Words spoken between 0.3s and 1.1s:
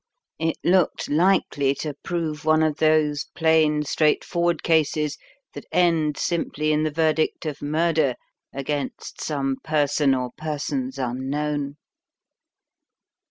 It looked